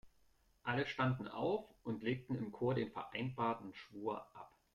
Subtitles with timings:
[0.63, 4.51] Alle standen auf und legten im Chor den vereinbarten Schwur ab.